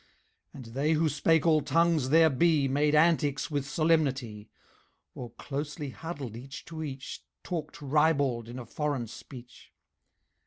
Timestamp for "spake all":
1.07-1.61